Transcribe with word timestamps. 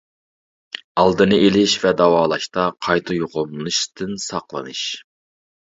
ئالدىنى 1.03 1.37
ئېلىش 1.47 1.75
ۋە 1.83 1.91
داۋالاشتا، 1.99 2.65
قايتا 2.89 3.21
يۇقۇملىنىشتىن 3.21 4.21
ساقلىنىش. 4.27 4.85